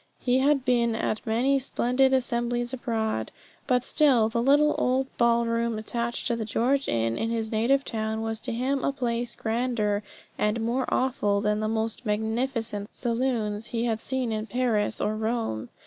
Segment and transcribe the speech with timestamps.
[0.17, 3.31] He had been at many splendid assemblies abroad,
[3.67, 8.23] but still the little old ballroom attached to the George Inn in his native town
[8.23, 10.01] was to him a place grander
[10.39, 15.69] and more awful than the most magnificent saloons he had seen in Paris or Rome.